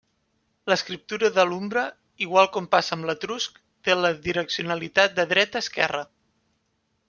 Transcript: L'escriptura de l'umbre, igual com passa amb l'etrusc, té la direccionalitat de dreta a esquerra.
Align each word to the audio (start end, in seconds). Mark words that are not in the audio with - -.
L'escriptura 0.71 1.29
de 1.35 1.43
l'umbre, 1.49 1.83
igual 2.27 2.49
com 2.57 2.69
passa 2.77 2.93
amb 2.97 3.09
l'etrusc, 3.11 3.61
té 3.89 3.99
la 4.01 4.13
direccionalitat 4.27 5.17
de 5.21 5.31
dreta 5.35 5.63
a 5.63 5.67
esquerra. 5.67 6.05